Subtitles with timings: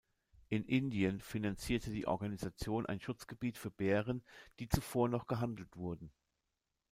[0.49, 4.23] In Indien finanzierte die Organisation ein Schutzgebiet für Bären,
[4.57, 6.11] die zuvor noch gehandelt wurden.